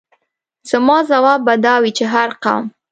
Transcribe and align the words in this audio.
زما 0.69 0.97
ځواب 1.09 1.39
به 1.47 1.53
دا 1.65 1.75
وي 1.81 1.91
چې 1.97 2.05
هر 2.13 2.29
قوم. 2.43 2.65